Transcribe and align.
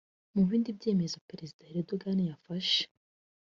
Mu 0.33 0.43
bindi 0.49 0.69
byemezo 0.77 1.17
Perezida 1.29 1.63
Erdogan 1.77 2.19
yafashe 2.29 2.83